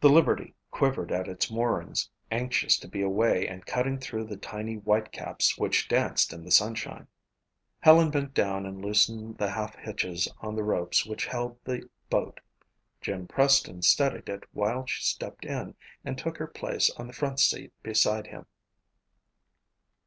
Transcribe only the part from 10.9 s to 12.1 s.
which held the